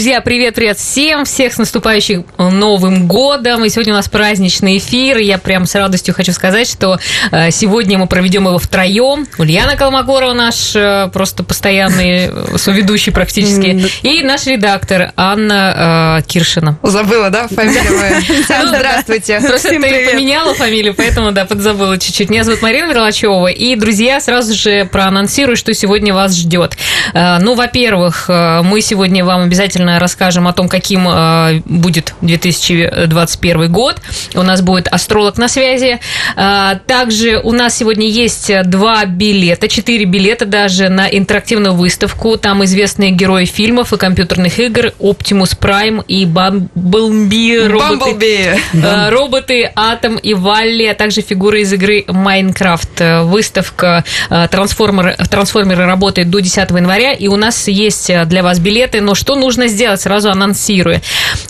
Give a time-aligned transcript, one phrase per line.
[0.00, 1.26] Друзья, привет-привет всем!
[1.26, 3.66] Всех с наступающим Новым Годом!
[3.66, 5.18] И сегодня у нас празднический эфир.
[5.18, 6.98] И я прям с радостью хочу сказать, что
[7.30, 9.26] э, сегодня мы проведем его втроем.
[9.36, 16.78] Ульяна Колмогорова, наш э, просто постоянный э, соведущий практически, и наш редактор Анна Киршина.
[16.82, 18.42] Забыла, да, фамилию вы?
[18.42, 19.40] Всем здравствуйте!
[19.46, 22.30] Просто ты поменяла фамилию, поэтому, да, подзабыла чуть-чуть.
[22.30, 23.48] Меня зовут Марина Мерлачева.
[23.48, 26.78] И, друзья, сразу же проанонсирую, что сегодня вас ждет.
[27.12, 33.96] Ну, во-первых, мы сегодня вам обязательно расскажем о том, каким э, будет 2021 год.
[34.34, 36.00] У нас будет астролог на связи.
[36.36, 42.36] Э, также у нас сегодня есть два билета, четыре билета даже на интерактивную выставку.
[42.36, 47.66] Там известные герои фильмов и компьютерных игр Optimus Prime и Бамблби.
[47.66, 53.00] Роботы, э, роботы Атом и Валли, а также фигуры из игры Майнкрафт.
[53.22, 59.00] Выставка трансформер, трансформеры работает до 10 января, и у нас есть для вас билеты.
[59.00, 61.00] Но что нужно сделать, сразу анонсирую.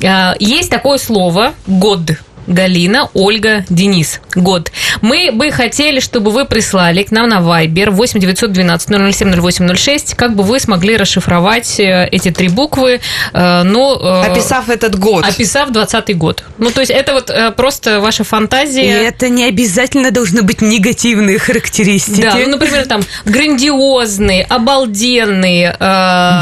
[0.04, 2.12] А, есть такое слово «год».
[2.50, 4.20] Галина, Ольга, Денис.
[4.34, 4.72] Год.
[5.00, 10.34] Мы бы хотели, чтобы вы прислали к нам на Viber 8 912 007 0806, как
[10.34, 13.00] бы вы смогли расшифровать э, эти три буквы,
[13.32, 14.24] э, но...
[14.24, 15.24] Э, описав этот год.
[15.24, 16.44] Описав 20 год.
[16.58, 18.82] Ну, то есть это вот просто ваша фантазия.
[18.82, 22.22] И это не обязательно должны быть негативные характеристики.
[22.22, 25.72] Да, ну, например, там грандиозный, обалденный.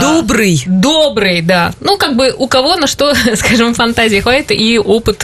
[0.01, 0.63] Добрый.
[0.67, 1.73] Добрый, да.
[1.81, 5.23] Ну, как бы у кого на что, скажем, фантазии хватит и опыт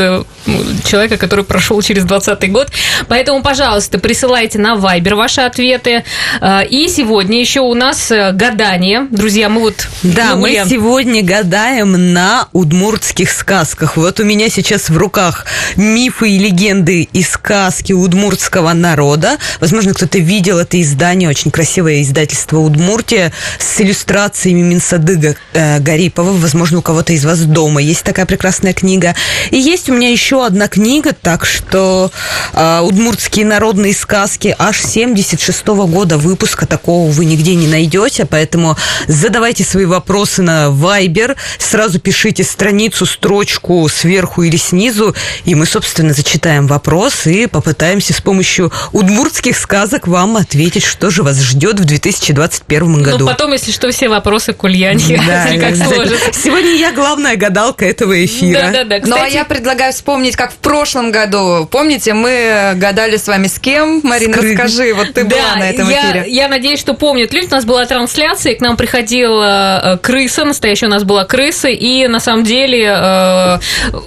[0.85, 2.71] человека, который прошел через 20 год.
[3.09, 6.05] Поэтому, пожалуйста, присылайте на Viber ваши ответы.
[6.41, 9.07] А, и сегодня еще у нас э, гадание.
[9.11, 9.89] Друзья, мы вот...
[10.03, 13.97] Да, мы сегодня гадаем на удмуртских сказках.
[13.97, 19.39] Вот у меня сейчас в руках мифы и легенды и сказки удмуртского народа.
[19.61, 26.33] Возможно, кто-то видел это издание, очень красивое издательство Удмуртия с иллюстрациями Минсадыга э, Гарипова.
[26.33, 29.15] Возможно, у кого-то из вас дома есть такая прекрасная книга.
[29.51, 32.11] И есть у меня еще одна книга, так что
[32.53, 38.77] э, удмуртские народные сказки аж 76 -го года выпуска, такого вы нигде не найдете, поэтому
[39.07, 46.13] задавайте свои вопросы на Viber, сразу пишите страницу, строчку сверху или снизу, и мы, собственно,
[46.13, 51.85] зачитаем вопрос и попытаемся с помощью удмуртских сказок вам ответить, что же вас ждет в
[51.85, 53.19] 2021 ну, году.
[53.21, 56.33] Ну, потом, если что, все вопросы к Ульяне, да, как сложится.
[56.33, 58.71] Сегодня я главная гадалка этого эфира.
[58.73, 59.07] Да, да, да.
[59.07, 61.67] Ну, а я предлагаю вспомнить, как в прошлом году.
[61.71, 64.01] Помните, мы гадали с вами с кем?
[64.03, 64.53] Марина, Скры...
[64.53, 66.25] расскажи, вот ты да, была на этом я, эфире.
[66.29, 67.47] Я надеюсь, что помнят люди.
[67.47, 72.07] У нас была трансляция, к нам приходила э, крыса, настоящая у нас была крыса, и
[72.07, 73.59] на самом деле э,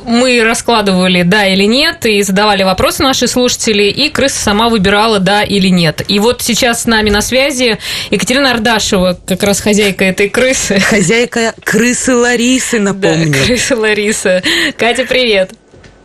[0.05, 5.43] мы раскладывали да или нет, и задавали вопросы наши слушатели, и крыса сама выбирала да
[5.43, 6.01] или нет.
[6.07, 7.77] И вот сейчас с нами на связи
[8.11, 10.79] Екатерина Ардашева, как раз хозяйка этой крысы.
[10.79, 13.31] Хозяйка крысы Ларисы, напомню.
[13.31, 14.43] Да, крысы Лариса.
[14.77, 15.51] Катя, привет.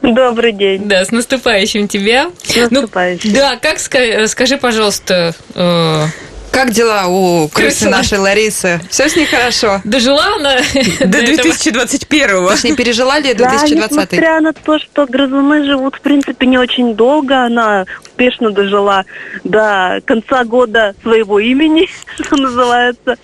[0.03, 0.89] Добрый день.
[0.89, 2.31] Да, с наступающим тебя.
[2.43, 3.31] С ну, наступающим.
[3.31, 6.07] Ну, да, как скажи, пожалуйста, э,
[6.53, 8.79] как дела у крысы нашей Ларисы?
[8.91, 9.81] Все с ней хорошо?
[9.85, 10.57] Дожила она
[11.01, 12.51] до 2021-го.
[12.51, 16.95] Точнее, пережила ли 2020 Да, несмотря на то, что грызуны живут, в принципе, не очень
[16.95, 19.05] долго, она успешно дожила
[19.45, 21.89] до конца года своего имени,
[22.21, 23.17] что называется.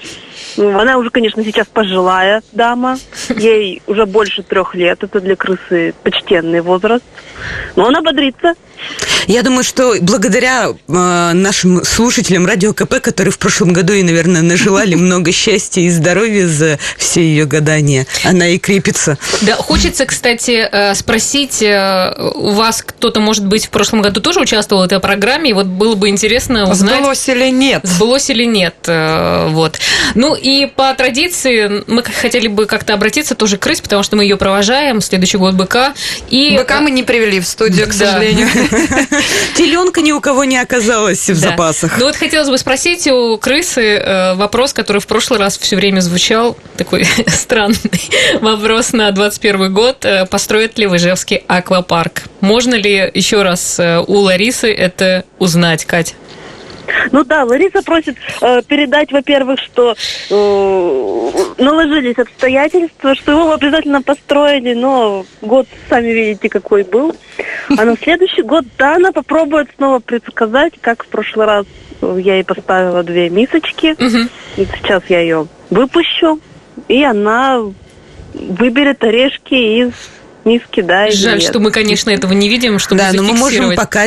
[0.57, 2.99] Ну, она уже, конечно, сейчас пожилая дама.
[3.37, 5.03] Ей уже больше трех лет.
[5.03, 7.05] Это для крысы почтенный возраст.
[7.77, 8.55] Но она бодрится.
[9.27, 10.73] Я думаю, что благодаря э,
[11.35, 16.47] нашим слушателям Радио КП, которые в прошлом году и, наверное, нажелали много счастья и здоровья
[16.47, 19.19] за все ее гадания, она и крепится.
[19.43, 24.41] Да, хочется, кстати, э, спросить, э, у вас кто-то, может быть, в прошлом году тоже
[24.41, 26.97] участвовал в этой программе, и вот было бы интересно узнать...
[26.97, 27.83] Сбылось или нет.
[27.85, 29.79] Сбылось или нет, э, вот.
[30.15, 34.25] Ну и по традиции мы хотели бы как-то обратиться тоже к крыс, потому что мы
[34.25, 35.95] ее провожаем, следующий год быка.
[36.29, 36.57] И...
[36.57, 38.49] Быка мы не привели в студию, к сожалению.
[39.57, 41.99] Теленка ни у кого не оказалась в запасах.
[41.99, 46.01] Ну вот хотелось бы спросить у крысы э, вопрос, который в прошлый раз все время
[46.01, 47.79] звучал, такой странный
[48.41, 50.05] вопрос на 21 год.
[50.05, 52.25] Э, построит ли в Ижевске аквапарк?
[52.41, 56.15] Можно ли еще раз э, у Ларисы это узнать, Катя?
[57.13, 59.95] Ну да, Лариса просит э, передать, во-первых, что
[60.31, 67.15] э, наложились обстоятельства, что его обязательно построили, но год, сами видите, какой был.
[67.77, 71.67] А на следующий год, да, она попробует снова предсказать, как в прошлый раз
[72.01, 73.97] я ей поставила две мисочки.
[74.57, 76.41] И сейчас я ее выпущу,
[76.89, 77.61] и она
[78.35, 79.93] выберет орешки из
[80.49, 84.07] миски, да, Жаль, что мы, конечно, этого не видим, чтобы да, но мы можем пока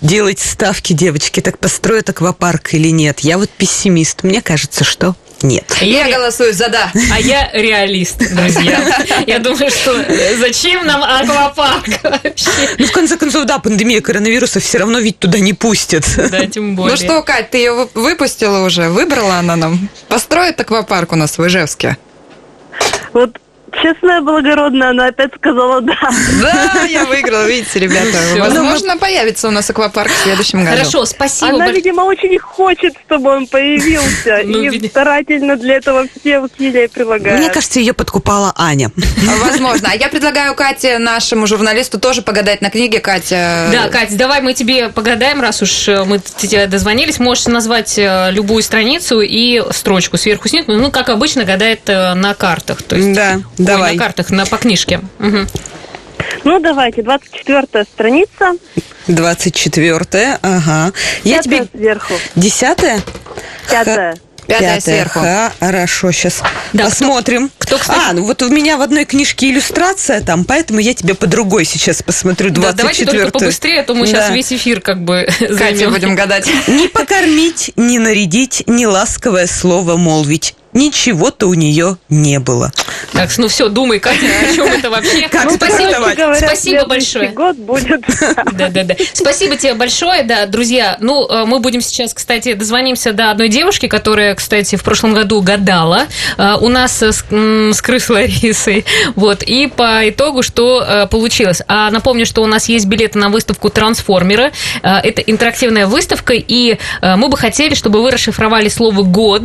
[0.00, 3.20] делать ставки, девочки, так построят аквапарк или нет.
[3.20, 4.22] Я вот пессимист.
[4.22, 5.64] Мне кажется, что нет.
[5.80, 6.90] Я голосую за да.
[7.12, 8.80] А я реалист, друзья.
[9.26, 9.94] Я думаю, что
[10.38, 12.50] зачем нам аквапарк вообще?
[12.78, 16.04] Ну, в конце концов, да, пандемия коронавируса все равно ведь туда не пустят.
[16.30, 16.92] Да, тем более.
[16.92, 18.88] Ну что, Кать, ты ее выпустила уже?
[18.88, 19.88] Выбрала она нам?
[20.08, 21.96] Построит аквапарк у нас в Ижевске?
[23.12, 23.38] Вот
[23.80, 25.94] честная, благородная, она опять сказала да.
[26.40, 28.18] Да, я выиграла, видите, ребята.
[28.38, 30.76] Возможно, появится у нас аквапарк в следующем году.
[30.76, 31.54] Хорошо, спасибо.
[31.54, 34.40] Она, видимо, очень хочет, чтобы он появился.
[34.44, 37.38] Ну, и старательно для этого все усилия прилагает.
[37.38, 38.90] Мне кажется, ее подкупала Аня.
[39.40, 39.88] Возможно.
[39.92, 43.00] А я предлагаю Кате, нашему журналисту, тоже погадать на книге.
[43.00, 47.18] Катя, Да, Кать, давай мы тебе погадаем, раз уж э, мы тебе дозвонились.
[47.18, 50.72] Можешь назвать э, любую страницу и строчку сверху снизу.
[50.72, 52.82] Ну, как обычно, гадает э, на картах.
[52.82, 53.94] То есть, Да, Ой, давай.
[53.96, 55.00] на картах, на, по книжке.
[55.18, 55.48] Мгм.
[56.44, 58.52] Ну, давайте, 24 страница,
[59.06, 60.92] 24 ага.
[61.24, 61.68] Я пятая тебе...
[61.72, 63.00] сверху, Десятая?
[63.70, 64.16] пятая.
[64.46, 65.20] Пятая сверху.
[65.60, 66.42] Хорошо, сейчас
[66.72, 67.50] Да, посмотрим.
[67.58, 71.14] кто, кстати- А, ну вот у меня в одной книжке иллюстрация там, поэтому я тебе
[71.14, 72.50] по другой сейчас посмотрю.
[72.50, 74.34] Да, 24 давайте только побыстрее, а то мы сейчас Да.
[74.34, 75.90] весь эфир как бы Катя займем.
[75.92, 76.48] будем гадать.
[76.66, 80.54] Не покормить, не нарядить, не ласковое слово молвить.
[80.72, 82.72] Ничего-то у нее не было.
[83.12, 85.28] Так, ну все, думай, Катя, о чем это вообще?
[85.30, 86.14] Как Ну, спасибо?
[86.14, 87.28] Говорят, спасибо большое.
[87.30, 88.02] год будет.
[88.52, 88.94] Да, да, да.
[89.12, 90.96] Спасибо тебе большое, да, друзья.
[91.00, 95.42] Ну, э, мы будем сейчас, кстати, дозвонимся до одной девушки, которая, кстати, в прошлом году
[95.42, 96.06] гадала
[96.38, 98.86] э, у нас с, с крыс Ларисой.
[99.14, 101.60] Вот, и по итогу, что э, получилось.
[101.68, 104.52] А напомню, что у нас есть билеты на выставку «Трансформеры».
[104.82, 109.42] Это интерактивная выставка, и мы бы хотели, чтобы вы расшифровали слово «год»,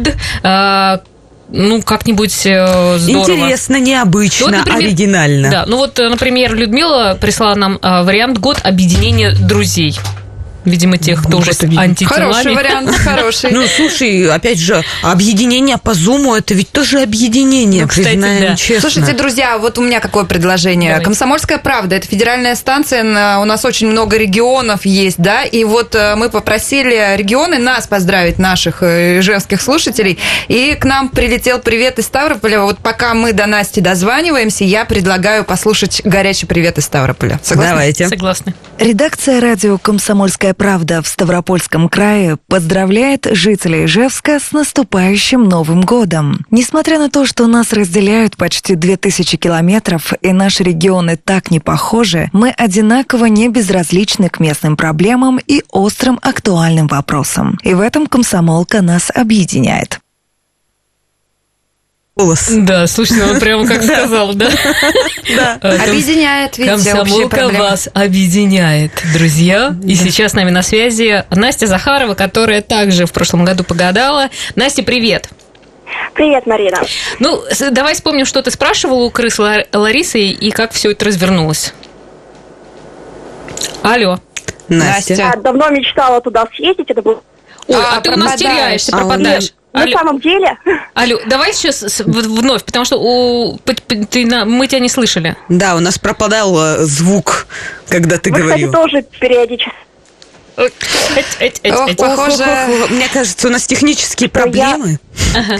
[1.49, 3.31] ну, как-нибудь э, здорово.
[3.31, 5.51] Интересно, необычно, Ну, вот, например, оригинально.
[5.51, 9.97] Да, ну вот, э, например, Людмила прислала нам э, вариант «Год объединения друзей».
[10.67, 12.05] Видимо, тех, кто уже с антителами.
[12.05, 13.51] Хороший вариант, хороший.
[13.51, 18.55] Ну, слушай, опять же, объединение по зуму это ведь тоже объединение, Ну, кстати, признаем да.
[18.55, 18.89] честно.
[18.89, 20.89] Слушайте, друзья, вот у меня какое предложение.
[20.91, 21.05] Давайте.
[21.05, 25.95] Комсомольская правда, это федеральная станция, на- у нас очень много регионов есть, да, и вот
[25.95, 30.19] э, мы попросили регионы нас поздравить, наших э, ижевских слушателей,
[30.49, 32.59] и к нам прилетел привет из Ставрополя.
[32.61, 37.39] Вот пока мы до Насти дозваниваемся, я предлагаю послушать горячий привет из Ставрополя.
[37.41, 37.69] Согласны?
[37.71, 38.07] Давайте.
[38.09, 38.53] Согласна.
[38.79, 46.45] Редакция радио «Комсомольская правда» в Ставропольском крае поздравляет жителей Ижевска с наступающим Новым годом.
[46.51, 52.29] Несмотря на то, что нас разделяют почти 2000 километров и наши регионы так не похожи,
[52.33, 57.57] мы одинаково не безразличны к местным проблемам и острым актуальным вопросам.
[57.63, 59.99] И в этом комсомолка нас объединяет.
[62.17, 62.49] Голос.
[62.51, 64.49] Да, слушайте, он прямо как сказал, да?
[65.35, 65.59] Да.
[65.61, 69.75] Э, Объединяет, видите, Комсомолка вас объединяет, друзья.
[69.85, 74.29] И сейчас с нами на связи Настя Захарова, которая также в прошлом году погадала.
[74.55, 75.29] Настя, привет.
[76.15, 76.79] Привет, Марина.
[77.19, 77.39] Ну,
[77.71, 81.73] давай вспомним, что ты спрашивала у крыс Ла- Ларисы и как все это развернулось.
[83.83, 84.19] Алло.
[84.69, 84.93] Настя.
[84.93, 85.13] Настя.
[85.13, 87.21] Я давно мечтала туда съездить, это было...
[87.67, 88.39] Ой, А, а, ты у нас пропадаешь.
[88.39, 89.53] теряешься, А, пропадаешь.
[89.77, 90.57] На Алло, самом деле,
[90.93, 93.57] алло, давай сейчас вновь, потому что у,
[94.09, 95.35] ты на- мы тебя не слышали.
[95.49, 97.47] Да, у нас пропадал э, звук,
[97.89, 98.71] когда ты вы, кстати, говорил.
[98.71, 99.71] тоже периодически
[101.95, 104.99] похоже- Мне кажется, у нас технические проблемы.
[105.35, 105.59] Ага.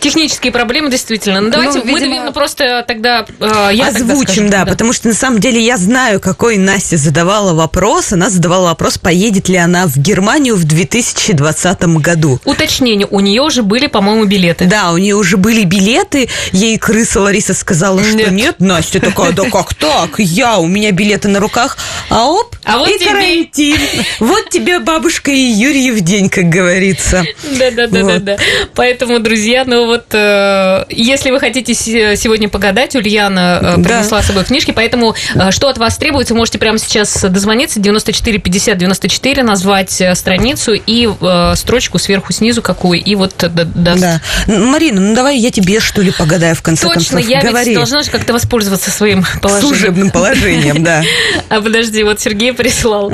[0.00, 1.40] Технические проблемы, действительно.
[1.40, 4.48] Ну, давайте Ну, мы, видимо- наверное, просто тогда э, я тогда Озвучим, скажу.
[4.50, 8.12] да, потому что на самом деле я знаю, какой Настя задавала вопрос.
[8.12, 12.40] Она задавала вопрос, поедет ли она в Германию в 2020 году.
[12.44, 14.64] Уточнение, у нее уже были, по-моему, билеты.
[14.66, 18.30] Да, у нее уже были билеты, ей крыса Лариса сказала, что Нет.
[18.32, 21.76] нет, Настя такая, да как так, я, у меня билеты на руках,
[22.08, 23.78] а оп, А вот и тебе- карантин.
[24.20, 27.24] Вот тебе бабушка и Юрьев день, как говорится.
[27.58, 28.24] Да, да, да, да, Вот.
[28.24, 28.36] да.
[28.74, 34.26] Поэтому, друзья, ну вот, э, если вы хотите се- сегодня погадать, Ульяна э, принесла с
[34.26, 39.42] собой книжки, поэтому э, что от вас требуется, можете прямо сейчас дозвониться 94 50 94,
[39.42, 41.08] назвать страницу и
[41.56, 44.00] строчку сверху снизу какую, и вот даст.
[44.00, 44.20] Да.
[44.46, 47.30] Марина, ну давай я тебе что ли погадаю в конце Точно, концов.
[47.30, 47.66] я Говори.
[47.70, 49.68] ведь должна же как-то воспользоваться своим положением.
[49.68, 51.02] Служебным положением, да.
[51.48, 53.12] А подожди, вот Сергей прислал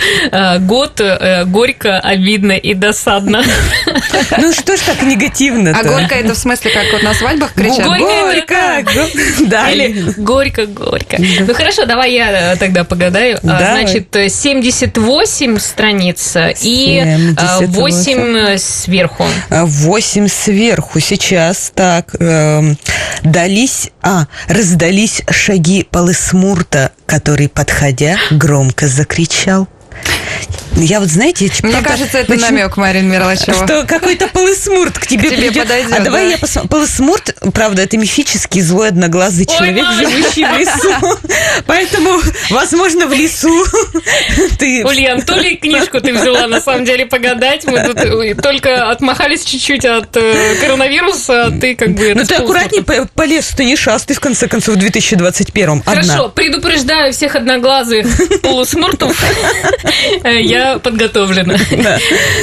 [0.61, 3.43] год э, горько, обидно и досадно.
[4.39, 7.85] Ну что ж так негативно А горько это в смысле, как вот на свадьбах кричат?
[7.85, 9.47] Горько, Горько!
[9.47, 9.71] Да.
[9.71, 11.17] Или горько, горько.
[11.19, 13.39] Ну хорошо, давай я э, тогда погадаю.
[13.43, 13.59] А.
[13.59, 17.17] Значит, э, 78 страниц и э,
[17.59, 17.71] 78.
[17.81, 19.25] 8 сверху.
[19.51, 21.73] А, Восемь сверху сейчас.
[21.75, 22.79] Так, эм,
[23.23, 29.69] дались, а, раздались шаги полысмурта, который, подходя, громко закричал.
[30.83, 33.67] Я вот, знаете, Мне правда, кажется, это начну- намек, Марина Мерлачева.
[33.67, 35.63] Что какой-то полысмурт к тебе, К тебе придет.
[35.65, 36.31] подойдет, А давай да.
[36.33, 36.69] я посмотрю.
[36.71, 39.99] Полысмурт, правда, это мифический злой одноглазый Ой, человек, Маша.
[40.11, 41.19] живущий в лесу.
[41.67, 42.21] Поэтому,
[42.51, 43.65] возможно, в лесу
[44.59, 44.85] ты...
[44.85, 47.65] Ульян, то ли книжку ты взяла, на самом деле, погадать.
[47.67, 52.15] Мы тут э, только отмахались чуть-чуть от э, коронавируса, а ты как бы...
[52.15, 56.29] Ну ты аккуратнее по, по лесу, ты не шастай, в конце концов, в 2021 Хорошо,
[56.29, 58.07] предупреждаю всех одноглазых
[58.43, 59.17] полусмуртов.
[60.23, 60.41] Э,
[60.73, 61.57] Я подготовлена.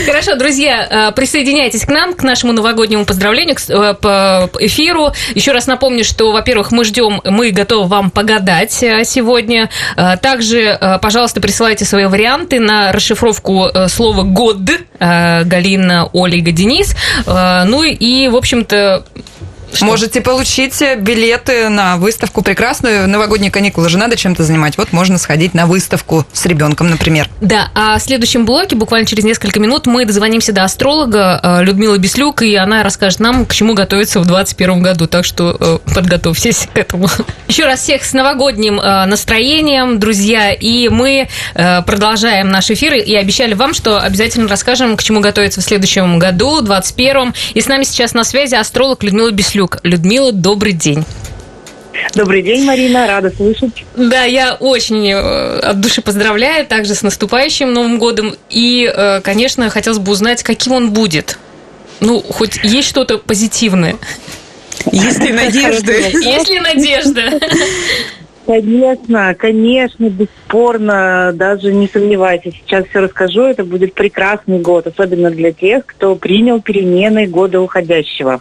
[0.06, 5.12] Хорошо, друзья, э, присоединяйтесь к нам, к нашему новогоднему поздравлению, к э, по эфиру.
[5.36, 9.70] Еще раз напомню, что, во-первых, мы ждем, мы готовы вам погадать э, сегодня.
[10.22, 14.58] Также, пожалуйста, присылайте свои варианты на расшифровку слова «год»
[15.00, 16.96] Галина, Ольга, Денис.
[17.26, 19.04] Э, Ну и, в общем-то,
[19.74, 19.86] что?
[19.86, 23.08] Можете получить билеты на выставку прекрасную.
[23.08, 24.78] Новогодние каникулы же надо чем-то занимать.
[24.78, 27.30] Вот можно сходить на выставку с ребенком, например.
[27.42, 31.98] Да, а в следующем блоке, буквально через несколько минут, мы дозвонимся до астролога э, Людмилы
[31.98, 35.08] Беслюк, и она расскажет нам, к чему готовиться в 2021 году.
[35.08, 37.08] Так что э, подготовьтесь к этому.
[37.48, 40.54] Еще раз всех с новогодним э, настроением, друзья.
[40.54, 42.94] И мы продолжаем наш эфир.
[42.94, 47.34] И обещали вам, что обязательно расскажем, к чему готовиться в следующем году, 2021.
[47.54, 49.57] И с нами сейчас на связи астролог Людмила Беслюк.
[49.84, 51.04] Людмила, добрый день.
[52.16, 53.86] Добрый день, Марина, рада слышать.
[53.96, 58.36] Да, я очень э, от души поздравляю, также с наступающим Новым годом.
[58.50, 61.40] И, э, конечно, хотелось бы узнать, каким он будет.
[62.00, 63.96] Ну, хоть есть что-то позитивное.
[64.92, 65.94] Есть ли надежды?
[66.14, 67.40] Есть ли надежда?
[68.46, 72.54] Конечно, конечно, бесспорно, даже не сомневайтесь.
[72.54, 78.40] Сейчас все расскажу, это будет прекрасный год, особенно для тех, кто принял перемены года уходящего.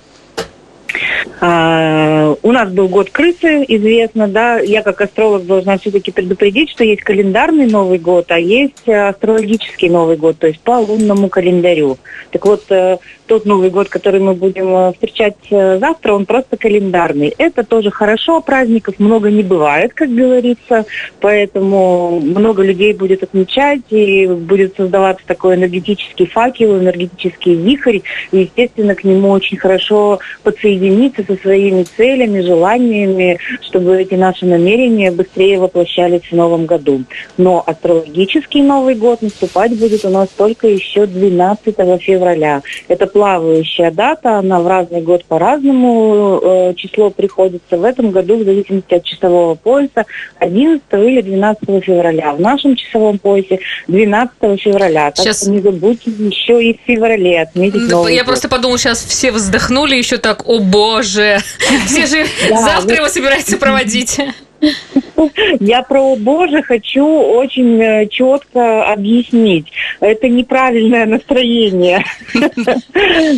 [1.40, 4.58] А, у нас был год крысы, известно, да.
[4.58, 9.88] Я как астролог должна все-таки предупредить, что есть календарный Новый год, а есть э, астрологический
[9.88, 11.98] Новый год, то есть по лунному календарю.
[12.30, 16.56] Так вот, э, тот Новый год, который мы будем э, встречать э, завтра, он просто
[16.56, 17.34] календарный.
[17.38, 20.86] Это тоже хорошо, праздников много не бывает, как говорится,
[21.20, 28.00] поэтому много людей будет отмечать, и будет создаваться такой энергетический факел, энергетический вихрь,
[28.32, 35.10] и, естественно, к нему очень хорошо подсоединиться со своими целями, желаниями, чтобы эти наши намерения
[35.10, 37.04] быстрее воплощались в новом году.
[37.36, 42.62] Но астрологический Новый год наступать будет у нас только еще 12 февраля.
[42.88, 47.78] Это плавающая дата, она в разный год по-разному э, число приходится.
[47.78, 50.04] В этом году, в зависимости от часового пояса,
[50.38, 52.34] 11 или 12 февраля.
[52.34, 55.12] В нашем часовом поясе 12 февраля.
[55.12, 58.26] Так Сейчас- что не забудьте еще и в феврале отметить Новый Я год.
[58.32, 61.38] просто подумала, сейчас все вздохнули еще так, о боже,
[61.86, 64.20] все же завтра его собираются проводить.
[65.60, 69.66] Я про Боже хочу очень э, четко объяснить.
[70.00, 72.04] Это неправильное настроение.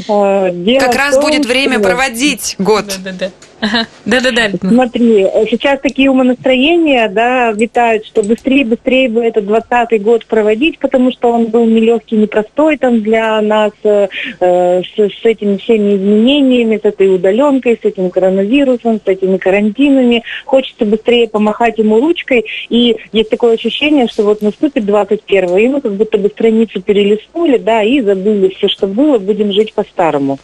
[0.08, 2.98] Э, Как раз будет время проводить год.
[4.04, 4.50] Да-да-да.
[4.60, 11.10] Смотри, сейчас такие умонастроения, да, витают, что быстрее, быстрее бы этот двадцатый год проводить, потому
[11.10, 14.08] что он был нелегкий, непростой там для нас, э,
[14.40, 20.22] с, с этими всеми изменениями, с этой удаленкой, с этим коронавирусом, с этими карантинами.
[20.44, 25.80] Хочется быстрее помахать ему ручкой, и есть такое ощущение, что вот наступит 21 и мы
[25.80, 30.38] как будто бы страницу перелистнули, да, и забыли все, что было, будем жить по-старому,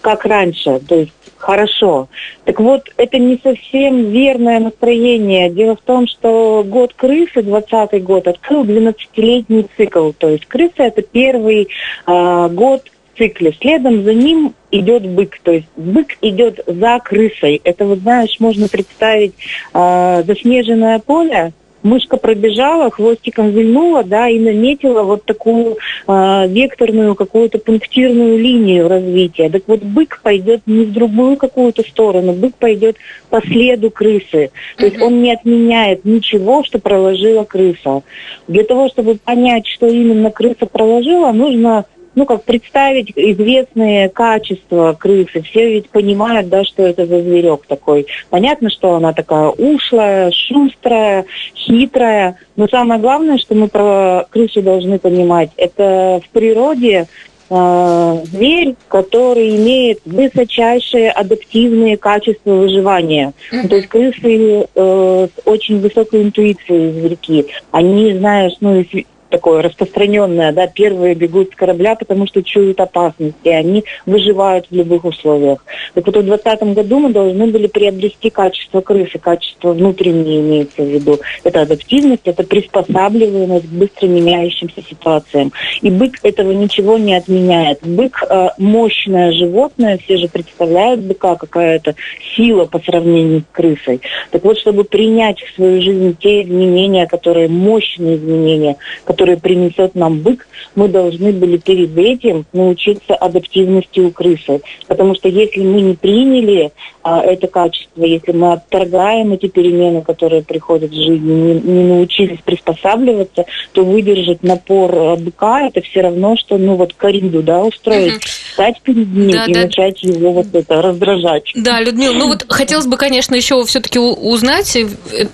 [0.00, 1.12] как раньше, то есть
[1.46, 2.08] хорошо.
[2.44, 5.48] Так вот, это не совсем верное настроение.
[5.48, 10.10] Дело в том, что год крысы, 20 год, открыл 12-летний цикл.
[10.10, 11.68] То есть крыса это первый
[12.04, 12.82] а, год
[13.16, 13.54] цикле.
[13.60, 15.38] Следом за ним идет бык.
[15.44, 17.60] То есть бык идет за крысой.
[17.62, 19.34] Это вот, знаешь, можно представить
[19.72, 21.52] а, заснеженное поле,
[21.86, 25.76] мышка пробежала, хвостиком вильнула, да, и наметила вот такую
[26.06, 29.48] э, векторную какую-то пунктирную линию развития.
[29.48, 32.96] Так вот, бык пойдет не в другую какую-то сторону, бык пойдет
[33.30, 34.50] по следу крысы.
[34.76, 38.02] То есть он не отменяет ничего, что проложила крыса.
[38.48, 41.84] Для того, чтобы понять, что именно крыса проложила, нужно
[42.16, 45.42] ну, как представить известные качества крысы.
[45.42, 48.06] Все ведь понимают, да, что это за зверек такой.
[48.30, 52.38] Понятно, что она такая ушлая, шустрая, хитрая.
[52.56, 57.06] Но самое главное, что мы про крысу должны понимать, это в природе
[57.50, 63.34] э, зверь, который имеет высочайшие адаптивные качества выживания.
[63.52, 63.68] Mm-hmm.
[63.68, 67.46] То есть крысы э, с очень высокой интуицией зверьки.
[67.72, 68.82] Они, знаешь, ну,
[69.30, 74.74] такое распространенное, да, первые бегут с корабля, потому что чуют опасность, и они выживают в
[74.74, 75.64] любых условиях.
[75.94, 80.86] Так вот в 2020 году мы должны были приобрести качество крысы, качество внутреннее имеется в
[80.86, 81.18] виду.
[81.44, 85.52] Это адаптивность, это приспосабливаемость к быстро меняющимся ситуациям.
[85.82, 87.80] И бык этого ничего не отменяет.
[87.82, 91.94] Бык э, мощное животное, все же представляют быка какая-то
[92.36, 94.00] сила по сравнению с крысой.
[94.30, 98.76] Так вот, чтобы принять в свою жизнь те изменения, которые мощные изменения,
[99.16, 104.60] которые принесет нам бык, мы должны были перед этим научиться адаптивности у крысы.
[104.86, 106.70] Потому что если мы не приняли
[107.02, 112.40] а, это качество, если мы отторгаем эти перемены, которые приходят в жизни, не, не научились
[112.44, 118.16] приспосабливаться, то выдержать напор а, быка это все равно, что ну вот кориду, да, устроить,
[118.16, 118.22] угу.
[118.52, 119.62] стать перед ним да, и да.
[119.62, 121.52] начать его вот это раздражать.
[121.54, 124.88] Да, Людмила, ну вот хотелось бы, конечно, еще все-таки узнать, э,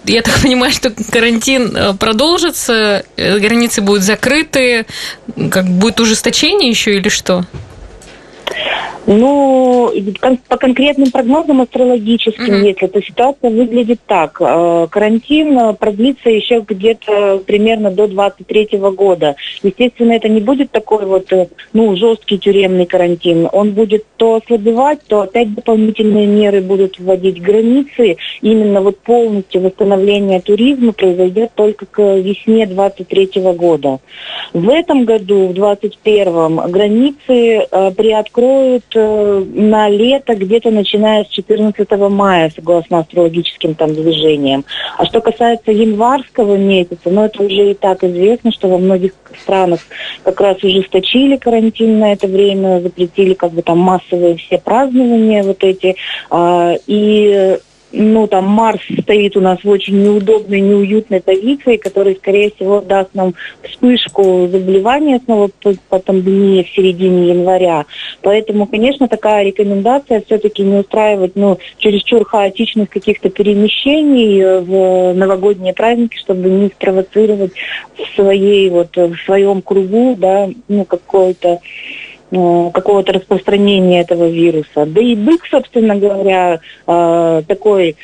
[0.04, 4.86] я так понимаю, что карантин э, продолжится, э, границы границы будут закрыты?
[5.50, 7.44] Как будет ужесточение еще или что?
[9.06, 9.92] Ну,
[10.48, 12.68] по конкретным прогнозам астрологическим, mm-hmm.
[12.68, 14.36] если, то ситуация выглядит так.
[14.40, 19.34] Э, карантин продлится еще где-то примерно до 23 года.
[19.62, 23.48] Естественно, это не будет такой вот, э, ну, жесткий тюремный карантин.
[23.52, 28.16] Он будет то ослабевать, то опять дополнительные меры будут вводить границы.
[28.40, 33.98] Именно вот полностью восстановление туризма произойдет только к весне 23 года.
[34.52, 41.90] В этом году, в 21 границы э, приоткроют Э, на лето где-то начиная с 14
[42.10, 44.64] мая, согласно астрологическим там движениям.
[44.96, 49.12] А что касается январского месяца, ну это уже и так известно, что во многих
[49.42, 49.80] странах
[50.22, 55.62] как раз ужесточили карантин на это время, запретили как бы там массовые все празднования вот
[55.64, 55.96] эти.
[56.30, 57.58] А, и
[57.92, 63.10] ну, там, Марс стоит у нас в очень неудобной, неуютной позиции, который, скорее всего, даст
[63.14, 67.84] нам вспышку заболевания снова по, по пандемии в середине января.
[68.22, 76.16] Поэтому, конечно, такая рекомендация все-таки не устраивать, ну, чересчур хаотичных каких-то перемещений в новогодние праздники,
[76.16, 77.52] чтобы не спровоцировать
[77.96, 81.58] в своей, вот, в своем кругу, да, ну, какой-то Э,
[82.32, 84.86] какого-то распространения этого вируса.
[84.86, 87.96] Да и бык, собственно говоря, э, такой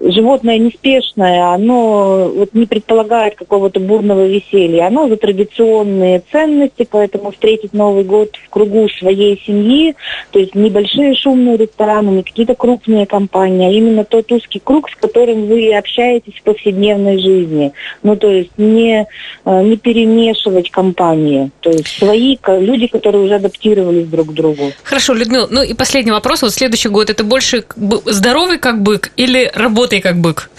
[0.00, 4.86] животное неспешное, оно вот не предполагает какого-то бурного веселья.
[4.86, 9.94] Оно за традиционные ценности, поэтому встретить Новый год в кругу своей семьи,
[10.30, 14.96] то есть небольшие шумные рестораны, не какие-то крупные компании, а именно тот узкий круг, с
[14.96, 17.72] которым вы общаетесь в повседневной жизни.
[18.02, 19.06] Ну, то есть не,
[19.44, 21.50] э, не перемешивать компании.
[21.60, 24.72] То есть свои люди, которые уже адаптировались друг к другу.
[24.82, 26.42] Хорошо, Людмила, ну и последний вопрос.
[26.42, 27.64] Вот следующий год это больше
[28.06, 30.50] здоровый как бык или работай как бык.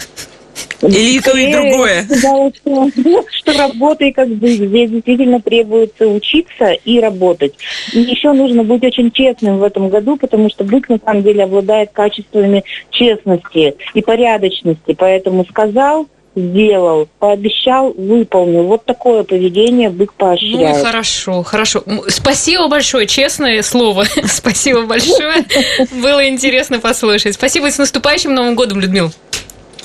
[0.82, 2.04] Или то, и другое.
[2.04, 2.90] Сказала, что,
[3.30, 4.48] что работай как бы.
[4.48, 7.54] Здесь действительно требуется учиться и работать.
[7.92, 11.44] И еще нужно быть очень честным в этом году, потому что бык на самом деле
[11.44, 14.94] обладает качествами честности и порядочности.
[14.96, 18.64] Поэтому сказал, сделал, пообещал, выполнил.
[18.64, 20.76] Вот такое поведение бык поощряет.
[20.76, 21.82] Ну, хорошо, хорошо.
[22.08, 24.04] Спасибо большое, честное слово.
[24.24, 25.44] Спасибо большое.
[26.02, 27.34] Было интересно послушать.
[27.34, 29.10] Спасибо и с наступающим Новым годом, Людмила.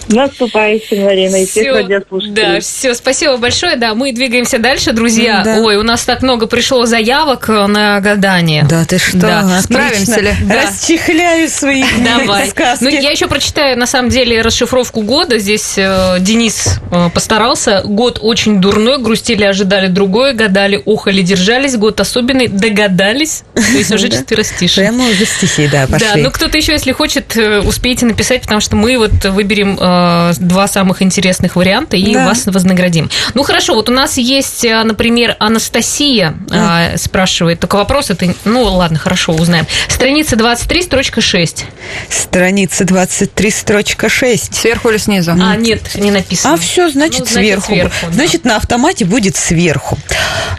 [0.08, 2.34] Наступающим, Марина, и всех радиослушателей.
[2.36, 3.76] Да, все, спасибо большое.
[3.78, 5.42] Да, мы двигаемся дальше, друзья.
[5.44, 5.58] Да.
[5.60, 8.66] Ой, у нас так много пришло заявок на гадание.
[8.70, 9.18] Да, ты что?
[9.18, 9.62] Да.
[9.62, 10.34] Справимся ли?
[10.44, 10.64] Да.
[10.64, 12.50] Расчехляю свои Давай.
[12.50, 12.84] сказки.
[12.84, 15.40] Ну, я еще прочитаю, на самом деле, расшифровку года.
[15.40, 17.82] Здесь э, Денис э, постарался.
[17.86, 21.78] Год очень дурной, грустили, ожидали другое, гадали, ухали, держались.
[21.78, 23.44] Год особенный, догадались.
[23.54, 24.88] То есть уже четверостишие.
[24.90, 26.08] Прямо уже стихи, да, пошли.
[26.08, 29.93] Да, ну кто-то еще, если хочет, э, успейте написать, потому что мы вот выберем э,
[29.93, 29.93] Э,
[30.38, 32.26] два самых интересных варианта и да.
[32.26, 33.10] вас вознаградим.
[33.34, 36.94] Ну хорошо, вот у нас есть, э, например, Анастасия да.
[36.98, 39.66] спрашивает, только вопрос это, ну ладно, хорошо, узнаем.
[39.88, 41.66] Страница 23, строчка 6.
[42.10, 44.56] Страница 23, строчка 6.
[44.56, 45.32] Сверху или снизу?
[45.32, 46.54] А, нет, не написано.
[46.54, 47.74] А все, значит, ну, значит сверху.
[47.74, 48.14] сверху да.
[48.14, 49.98] Значит, на автомате будет сверху.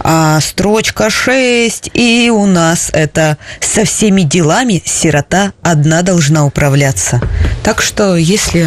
[0.00, 7.20] А строчка 6, и у нас это «Со всеми делами сирота одна должна управляться».
[7.62, 8.66] Так что, если...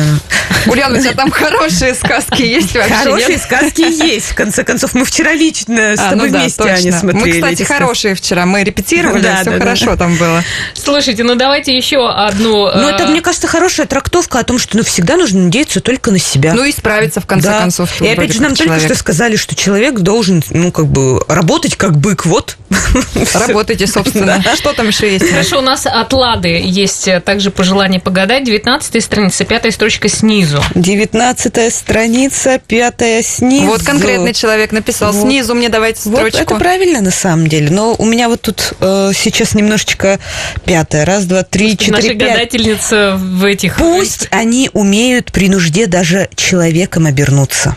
[0.65, 3.41] Ульяна, у тебя там хорошие сказки есть вообще, Хорошие нет?
[3.41, 4.27] сказки есть.
[4.31, 6.99] В конце концов, мы вчера лично с А, тобой ну да, вместе, Аня, точно.
[6.99, 7.41] смотрели.
[7.41, 8.45] Мы, кстати, хорошие вчера.
[8.45, 9.59] Мы репетировали, Да, все да, да.
[9.59, 10.43] хорошо там было.
[10.73, 12.69] Слушайте, ну давайте еще одну...
[12.71, 16.11] Ну, э, это, мне кажется, хорошая трактовка о том, что ну, всегда нужно надеяться только
[16.11, 16.53] на себя.
[16.53, 17.59] Ну и справиться, в конце Да.
[17.59, 18.01] концов.
[18.01, 18.85] И опять же, нам только человек.
[18.85, 22.25] что сказали, что человек должен, ну, как бы, работать как бык.
[22.25, 22.57] Вот.
[23.33, 24.41] Работайте, собственно.
[24.55, 25.29] Что там еще есть?
[25.29, 28.43] Хорошо, у нас от Лады есть э, также пожелание погадать.
[28.45, 30.46] 19 страница, пятая строчка снизу.
[30.75, 33.67] Девятнадцатая страница, пятая снизу.
[33.67, 35.11] Вот конкретный человек написал.
[35.11, 35.21] Вот.
[35.27, 36.39] Снизу мне давайте Вот строчку.
[36.39, 37.69] это правильно на самом деле.
[37.69, 40.19] Но у меня вот тут э, сейчас немножечко
[40.65, 41.05] пятая.
[41.05, 42.29] Раз, два, три, Наша четыре, пять.
[42.29, 43.75] гадательница в этих...
[43.77, 47.75] Пусть они умеют при нужде даже человеком обернуться.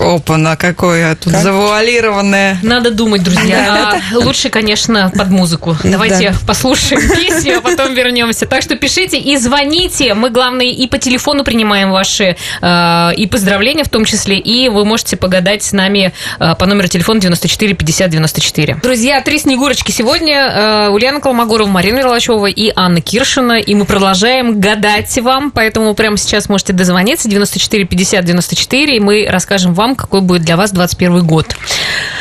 [0.00, 1.42] Опа, на какое тут Как?
[1.42, 2.58] завуалированное.
[2.62, 4.00] Надо думать, друзья.
[4.14, 5.76] А лучше, конечно, под музыку.
[5.84, 6.36] Давайте Да.
[6.46, 8.46] послушаем песню, а потом вернемся.
[8.46, 10.14] Так что пишите и звоните.
[10.14, 14.84] Мы, главное, и по телефону принимаем ваши э, и поздравления в том числе, и вы
[14.86, 18.76] можете погадать с нами э, по номеру телефона 94 50 94.
[18.82, 20.86] Друзья, три Снегурочки сегодня.
[20.86, 23.58] Э, Ульяна Колмогорова, Марина Мерлачева и Анна Киршина.
[23.60, 29.26] И мы продолжаем гадать вам, поэтому прямо сейчас можете дозвониться 94 50 94, и мы
[29.28, 31.54] расскажем вам, какой будет для вас 21 год.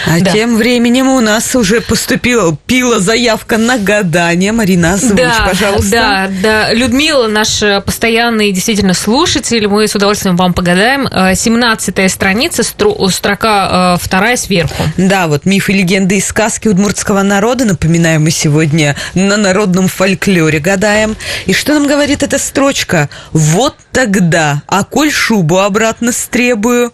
[0.08, 0.32] А Да.
[0.32, 4.51] тем временем у нас уже поступила пила заявка на гадание.
[4.51, 5.89] Марина, озвучь, да, пожалуйста.
[5.91, 6.73] Да, да.
[6.73, 11.08] Людмила, наш э, постоянный действительно слушатель, мы с удовольствием вам погадаем.
[11.36, 14.84] 17 страница, стру- строка э, вторая сверху.
[14.97, 21.15] Да, вот мифы, легенды и сказки удмуртского народа, напоминаем мы сегодня на народном фольклоре гадаем.
[21.45, 23.10] И что нам говорит эта строчка?
[23.32, 26.93] Вот тогда, а коль шубу обратно стребую.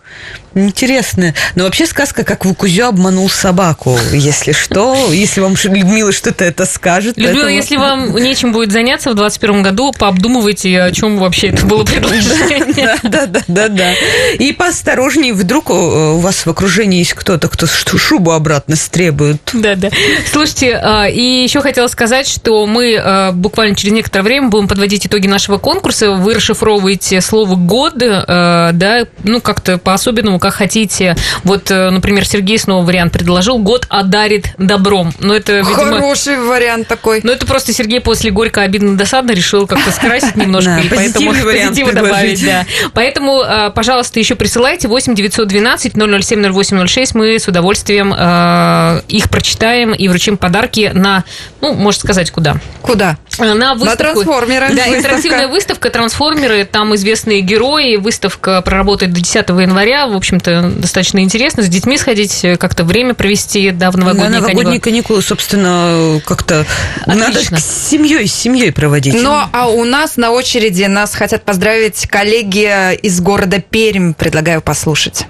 [0.56, 1.34] Интересно.
[1.56, 4.00] Но вообще сказка, как Вукузё обманул собаку.
[4.13, 7.18] Если что, если вам Людмила что-то это скажет.
[7.18, 11.65] Людмила, поэтому- если вам нечем будет заняться в 21 году, пообдумывайте, о чем вообще это
[11.65, 12.96] было предложение.
[13.04, 13.94] Да, да, да, да.
[14.39, 19.41] И поосторожнее, вдруг э, у вас в окружении есть кто-то, кто шубу обратно стребует.
[19.54, 19.89] Да, да.
[20.32, 25.06] Слушайте, а, и еще хотела сказать, что мы а, буквально через некоторое время будем подводить
[25.08, 26.12] итоги нашего конкурса.
[26.12, 31.16] Вы расшифровываете слово год, а, да, ну как-то по-особенному, как хотите.
[31.44, 35.14] Вот, э, например, Сергей снова вариант предложил: год одарит добром.
[35.20, 35.76] Но это, видимо.
[35.76, 37.22] Хороший вариант такой.
[37.24, 41.92] Ну, это просто Сергей после горько обидно досадно решил как-то скрасить немножко, и поэтому позитива
[41.92, 42.66] добавить, да.
[42.94, 47.16] Поэтому, э, пожалуйста, еще присылайте 8 912 007 0806.
[47.16, 51.24] Мы с удовольствием э, их прочитаем и вручим подарки на,
[51.62, 52.58] ну, можно сказать, куда?
[52.82, 53.18] Куда?
[53.40, 53.98] На выставку.
[53.98, 57.96] трансформеры Да, интерактивная выставка, трансформеры, там известные герои.
[57.98, 60.08] Выставка проработает до 10 января.
[60.08, 61.63] В общем-то, достаточно интересно.
[61.63, 64.80] С детьми сходить, э, как-то время провести, да, в новогодние, На новогодние каникулы.
[64.80, 66.65] каникулы, собственно, как-то
[67.06, 67.60] надо Отлично.
[67.60, 69.15] с семьей, с семьей проводить.
[69.15, 74.13] Ну, а у нас на очереди нас хотят поздравить коллеги из города Пермь.
[74.13, 75.26] Предлагаю послушать.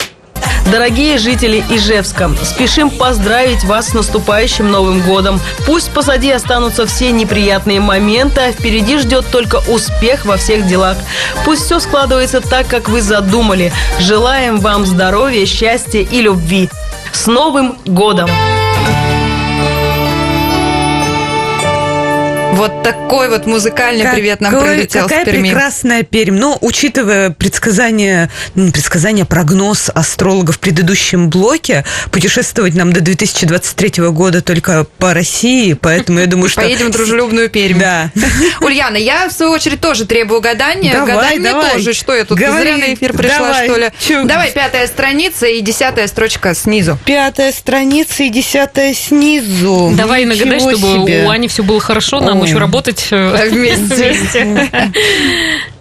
[0.72, 5.40] Дорогие жители Ижевска, спешим поздравить вас с наступающим Новым годом.
[5.66, 10.98] Пусть позади останутся все неприятные моменты, а впереди ждет только успех во всех делах.
[11.46, 13.72] Пусть все складывается так, как вы задумали.
[14.00, 16.70] Желаем вам здоровья, счастья и любви.
[17.12, 18.30] С Новым годом!
[22.56, 25.50] Вот такой вот музыкальный привет нам Какой- прилетел Какая с Перми.
[25.50, 26.38] прекрасная Пермь.
[26.38, 34.42] Но, учитывая предсказания, ну, предсказания, прогноз астрологов в предыдущем блоке, путешествовать нам до 2023 года
[34.42, 36.62] только по России, поэтому я думаю, что...
[36.62, 37.78] Поедем в дружелюбную Пермь.
[37.78, 38.10] Да.
[38.62, 40.94] Ульяна, я в свою очередь тоже требую гадания.
[40.94, 41.72] Давай, Гадай мне давай.
[41.74, 41.94] тоже.
[41.94, 43.68] Что я тут Говори, зря на эфир пришла, давай.
[43.68, 43.90] что ли?
[44.00, 44.24] Чё?
[44.24, 46.98] Давай, пятая страница и десятая строчка снизу.
[47.06, 49.92] Пятая страница и десятая снизу.
[49.98, 51.26] Давай нагадай, чтобы себе.
[51.26, 54.16] у Ани все было хорошо, нам Еще работать э, Вместе.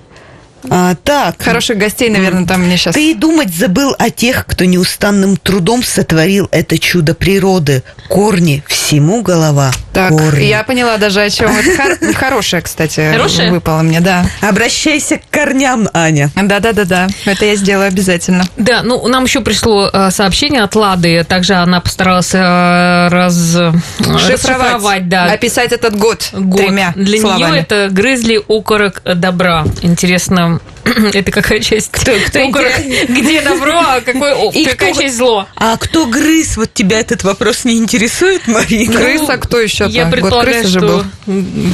[0.70, 1.42] А, так.
[1.42, 2.94] Хороших гостей, наверное, там мне сейчас...
[2.94, 7.83] Ты и думать забыл о тех, кто неустанным трудом сотворил это чудо природы.
[8.09, 9.72] Корни, всему голова.
[9.92, 10.44] Так, корни.
[10.44, 11.50] я поняла даже, о чем.
[11.57, 13.50] Это хор- хорошая, кстати, Хорошая?
[13.50, 14.27] выпала мне, да.
[14.40, 16.31] Обращайся к корням, Аня.
[16.35, 18.44] Да-да-да-да, это я сделаю обязательно.
[18.57, 23.57] Да, ну нам еще пришло э, сообщение от Лады, также она постаралась э, раз,
[24.00, 26.61] расшифровать, да, Описать этот год, год.
[26.61, 27.50] тремя Для словами.
[27.53, 29.64] нее это грызли окорок добра.
[29.83, 30.73] Интересно, don't
[31.14, 31.90] Это какая часть?
[31.90, 32.73] Кто- кто окорок?
[33.09, 35.47] Где добро, а какой, о, И какая кто- часть зло?
[35.57, 36.57] А кто грыз?
[36.57, 38.92] Вот тебя этот вопрос не интересует, Марина?
[38.94, 39.87] Крыса, кто еще?
[39.88, 41.05] Я предполагаю, же что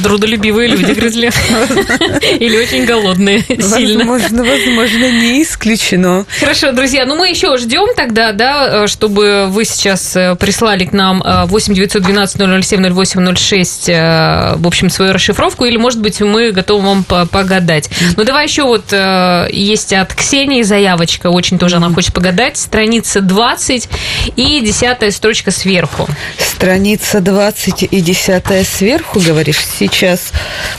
[0.03, 1.31] трудолюбивые люди грызли.
[2.39, 4.05] Или очень голодные, сильно.
[4.05, 6.25] Возможно, возможно, не исключено.
[6.39, 10.93] Хорошо, друзья, ну мы еще ждем тогда, да, э, чтобы вы сейчас э, прислали к
[10.93, 16.21] нам э, 8 912 007 08 06, э, в общем, свою расшифровку, или, может быть,
[16.21, 17.89] мы готовы вам по- погадать.
[18.17, 23.21] Ну, давай еще вот э, есть от Ксении заявочка, очень тоже она хочет погадать, страница
[23.21, 23.89] 20
[24.35, 26.07] и десятая строчка сверху.
[26.37, 30.31] Страница 20 и 10 сверху, говоришь, сейчас.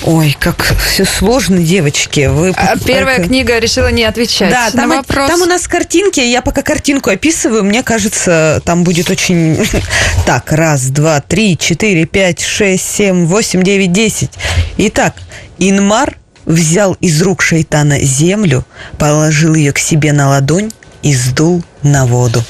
[0.04, 2.28] Ой, как все сложно, девочки.
[2.30, 5.30] Вы А Первая Так, книга решила не отвечать Да, на там, вопрос.
[5.30, 9.58] там у нас картинки, я пока картинку описываю, мне кажется, там будет очень...
[10.26, 14.30] Так, раз, два, три, четыре, пять, шесть, семь, восемь, девять, десять.
[14.76, 15.14] Итак,
[15.58, 18.64] Инмар взял из рук шайтана землю,
[18.98, 22.42] положил ее к себе на ладонь и сдул на воду.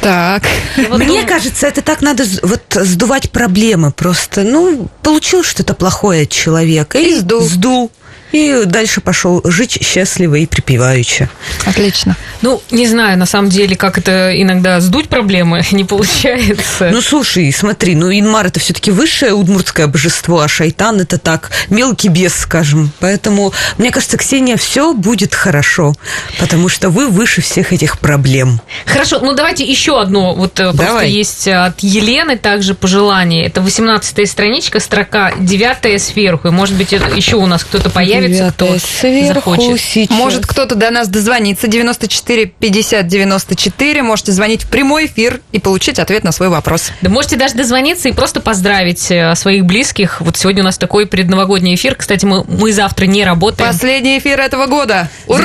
[0.00, 0.42] Так.
[0.90, 4.42] Вот Мне кажется, это так надо вот сдувать проблемы просто.
[4.42, 7.40] Ну, получил что-то плохое от человека и, И сдул.
[7.42, 7.90] сдул.
[8.34, 11.28] И дальше пошел жить счастливо и припеваючи.
[11.64, 12.16] Отлично.
[12.42, 16.90] Ну, не знаю, на самом деле, как это иногда сдуть проблемы не получается.
[16.92, 22.08] Ну, слушай, смотри, ну, Инмар это все-таки высшее удмуртское божество, а Шайтан это так, мелкий
[22.08, 22.90] бес, скажем.
[22.98, 25.94] Поэтому, мне кажется, Ксения, все будет хорошо,
[26.40, 28.60] потому что вы выше всех этих проблем.
[28.84, 30.34] Хорошо, ну давайте еще одно.
[30.34, 31.10] Вот э, просто Давай.
[31.12, 33.46] есть от Елены также пожелание.
[33.46, 36.48] Это 18 страничка, строка 9 сверху.
[36.48, 39.80] И, может быть, это еще у нас кто-то появится, кто Девятое сверху захочет.
[39.80, 40.18] сейчас.
[40.18, 41.66] Может, кто-то до нас дозвонится.
[41.68, 44.02] 94 50 94.
[44.02, 46.90] Можете звонить в прямой эфир и получить ответ на свой вопрос.
[47.02, 50.20] Да можете даже дозвониться и просто поздравить э, своих близких.
[50.20, 51.94] Вот сегодня у нас такой предновогодний эфир.
[51.94, 53.70] Кстати, мы, мы завтра не работаем.
[53.70, 55.08] Последний эфир этого года.
[55.26, 55.44] Ура!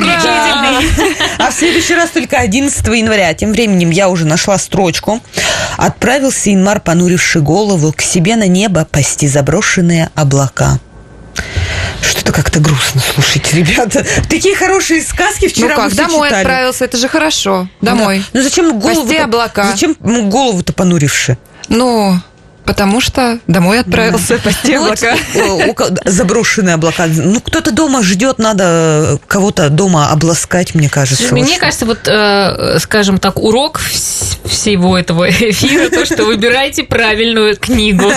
[1.38, 3.32] А в следующий раз только 11 января.
[3.34, 5.20] Тем временем я уже нашла строчку.
[5.76, 10.78] Отправился Инмар, понуривший голову, к себе на небо пасти заброшенные облака.
[12.02, 14.04] Что-то как-то грустно, слушайте, ребята.
[14.28, 16.42] Такие хорошие сказки Ну вчера мы как, домой читали.
[16.42, 17.68] отправился, это же хорошо.
[17.80, 18.18] Домой.
[18.18, 18.24] Да.
[18.38, 19.64] Ну зачем голову облака.
[19.70, 21.36] Зачем ну, голову-то понуривши?
[21.68, 22.18] Ну,
[22.64, 25.16] потому что домой отправился Ну, вот, облака.
[25.34, 27.06] э, у ко- заброшенные облака.
[27.06, 31.34] Ну, кто-то дома ждет, надо кого-то дома обласкать, мне кажется.
[31.34, 33.80] Мне кажется, вот, э, скажем так, урок
[34.50, 38.10] всего этого эфира, то, что выбирайте правильную книгу,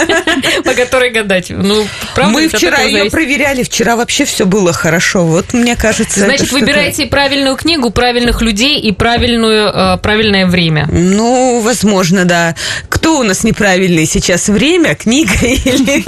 [0.63, 1.47] по которой гадать.
[1.49, 5.25] Ну, правда, Мы вчера ее проверяли, вчера вообще все было хорошо.
[5.25, 10.87] Вот мне кажется, Значит, выбирайте правильную книгу, правильных людей и правильную, э, правильное время.
[10.91, 12.55] Ну, возможно, да.
[12.89, 14.49] Кто у нас неправильный сейчас?
[14.49, 16.03] Время, книга или,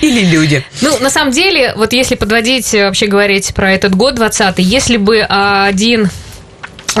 [0.00, 0.64] или люди?
[0.80, 4.96] Ну, на самом деле, вот если подводить, э, вообще говорить про этот год 20 если
[4.96, 6.10] бы один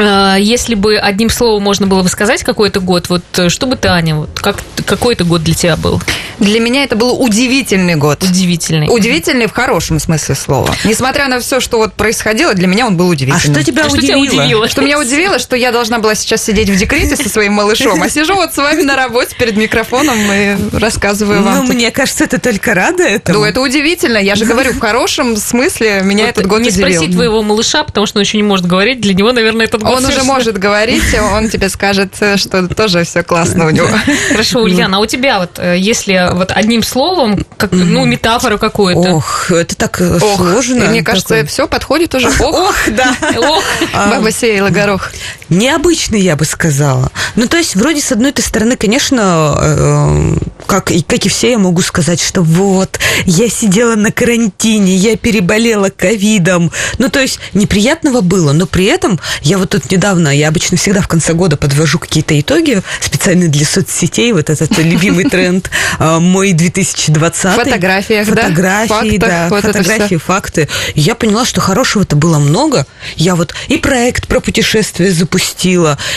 [0.00, 3.88] если бы одним словом можно было бы сказать какой-то год, вот э, что бы ты,
[3.88, 4.56] Аня, вот как,
[4.86, 6.00] какой это год для тебя был?
[6.38, 8.22] Для меня это был удивительный год.
[8.22, 8.86] Удивительный.
[8.88, 10.72] Удивительный в хорошем смысле слова.
[10.84, 13.54] Несмотря на все, что вот происходило, для меня он был А удивительным.
[13.56, 14.42] что тебя А что тебя удивило?
[14.42, 14.68] удивило?
[14.68, 18.08] Что меня удивило, что я должна была сейчас сидеть в декрете со своим малышом, а
[18.08, 21.66] сижу вот с вами на работе перед микрофоном и рассказываю Ну, вам.
[21.66, 21.74] тут.
[21.74, 23.40] мне кажется, это только рада этому.
[23.40, 24.18] Ну, это удивительно.
[24.18, 26.92] Я же говорю, в хорошем смысле меня Вот этот год не удивил.
[26.92, 29.00] спроси твоего малыша, потому что он еще не может говорить.
[29.00, 33.22] Для него, наверное, этот год Он уже может говорить, он тебе скажет, что тоже все
[33.22, 33.88] классно у него.
[34.30, 39.14] Хорошо, Ульяна, а у тебя вот, э, если вот одним словом, как, ну, метафору какую-то.
[39.14, 40.84] Ох, это так э, Ох, сложно.
[40.84, 42.28] и мне кажется, все подходит уже.
[42.28, 43.14] Ох, Ох, да.
[43.36, 45.10] Ох, баба сеяла горох.
[45.48, 47.10] Необычный, я бы сказала.
[47.34, 51.58] Ну, то есть, вроде, с одной стороны, конечно, э, как, и, как и все, я
[51.58, 56.70] могу сказать, что вот, я сидела на карантине, я переболела ковидом.
[56.98, 61.00] Ну, то есть, неприятного было, но при этом я вот тут недавно, я обычно всегда
[61.00, 66.52] в конце года подвожу какие-то итоги специально для соцсетей, вот этот любимый тренд э, мой
[66.52, 67.44] 2020.
[67.44, 68.42] В фотографиях, да?
[68.42, 70.68] Фотографии, да, фотографии, факты.
[70.94, 72.86] Я поняла, что хорошего-то было много.
[73.16, 75.37] Я вот и проект про путешествие запустила,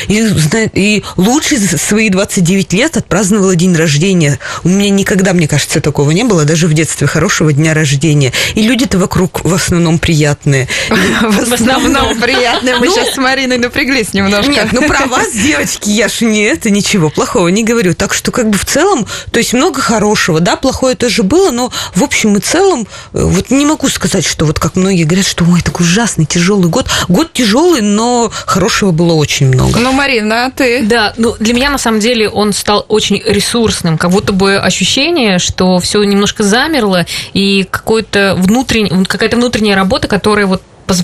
[0.07, 4.39] и, зна- и лучшие за свои 29 лет отпраздновала день рождения.
[4.63, 8.33] У меня никогда, мне кажется, такого не было, даже в детстве, хорошего дня рождения.
[8.55, 10.67] И люди-то вокруг в основном приятные.
[11.21, 12.77] В основном приятно.
[12.79, 14.51] Мы Ну, сейчас с Мариной напряглись немножко.
[14.51, 17.93] Нет, ну про вас, девочки, я ж не это, ничего плохого не говорю.
[17.93, 21.71] Так что как бы в целом, то есть много хорошего, да, плохое тоже было, но
[21.95, 25.45] в общем и целом, э, вот не могу сказать, что вот как многие говорят, что
[25.45, 26.87] ой, такой ужасный, тяжелый год.
[27.07, 29.79] Год тяжелый, но хорошего было очень много.
[29.79, 30.83] Ну, Марина, а ты?
[30.83, 35.39] Да, ну для меня на самом деле он стал очень ресурсным, как будто бы ощущение,
[35.39, 40.61] что все немножко замерло и какой-то внутренний, какая-то внутренняя работа, которая вот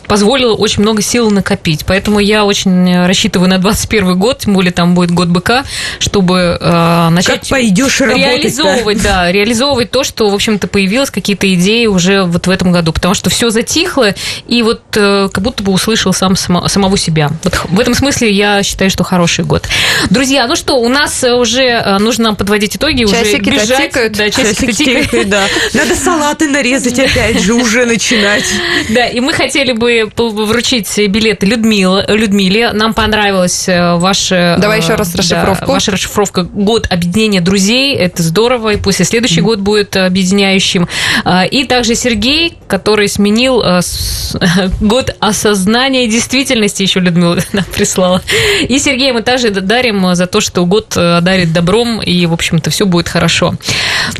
[0.08, 1.86] позволило очень много сил накопить.
[1.86, 5.63] Поэтому я очень рассчитываю на 21 год, тем более там будет год быка,
[6.00, 11.86] чтобы э, начать Как пойдешь реализовывать, да, реализовывать то, что, в общем-то, появилось, какие-то идеи
[11.88, 12.91] уже вот в этом году.
[12.93, 14.13] Потому что все затихло,
[14.47, 17.32] и вот э, как будто бы услышал сам само- самого себя.
[17.43, 19.67] Вот в этом смысле я считаю, что хороший год.
[20.10, 23.88] Друзья, ну что, у нас э, уже э, нужно подводить итоги, уже Часики-то бежать.
[23.89, 24.13] тикают.
[24.13, 25.06] Да, часики Часики тикают.
[25.06, 25.43] тикают, да.
[25.73, 28.43] Надо салаты нарезать опять же, уже начинать.
[28.89, 32.72] Да, и мы хотели бы вручить билеты Людмила, Людмиле.
[32.74, 34.58] Нам понравилась э, ваша...
[34.60, 35.72] Давай э, еще раз да, расшифровку.
[35.72, 37.96] ваша расшифровка «Год объединения друзей».
[37.96, 40.88] Это здорово, и пусть и следующий год будет объединяющим.
[41.24, 43.82] А, И также Сергей, который сменил э,
[44.82, 48.22] год осознания действительности, еще Людмила нам прислала.
[48.68, 52.86] И Сергея мы также дарим за то, что год дарит добром, и, в общем-то, все
[52.86, 53.56] будет хорошо.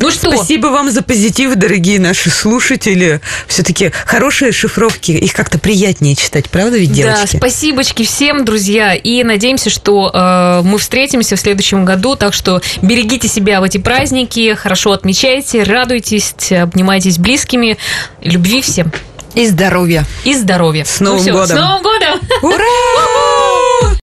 [0.00, 0.30] Ну что...
[0.30, 3.20] Спасибо вам за позитив, дорогие наши слушатели.
[3.46, 7.34] Все-таки хорошие шифровки, их как-то приятнее читать, правда ведь, девочки?
[7.34, 8.92] Да, спасибочки всем, друзья.
[8.94, 12.16] И надеемся, что э, мы встретимся в следующем году.
[12.16, 17.78] Так что берегите себя в эти праздники, хорошо отмечайте, радуйтесь, обнимайтесь близкими.
[18.20, 18.90] Любви всем
[19.36, 20.04] И здоровья.
[20.24, 20.84] и здоровья.
[20.84, 21.56] С Новым Ну всё, годом.
[21.56, 22.20] С Новым годом!
[22.42, 23.27] Ура!